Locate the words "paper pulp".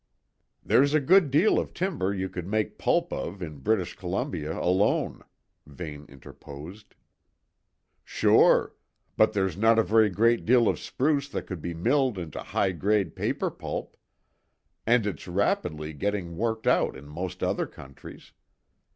13.15-13.95